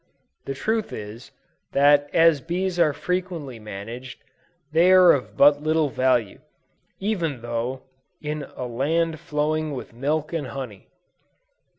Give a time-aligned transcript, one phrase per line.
[0.45, 1.29] The truth is,
[1.73, 4.23] that as bees are frequently managed,
[4.71, 6.39] they are of but little value,
[6.99, 7.83] even though
[8.19, 10.87] in "a land flowing with milk and honey."